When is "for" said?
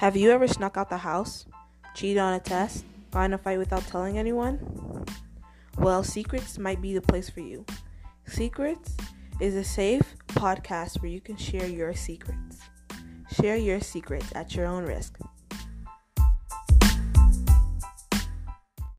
7.28-7.40